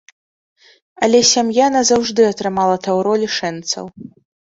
[1.07, 3.85] Але сям'я назаўжды атрымала таўро лішэнцаў.